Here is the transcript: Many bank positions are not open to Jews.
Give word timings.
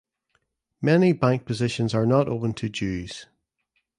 Many 0.81 1.13
bank 1.13 1.45
positions 1.45 1.93
are 1.93 2.07
not 2.07 2.27
open 2.27 2.55
to 2.55 2.69
Jews. 2.69 3.27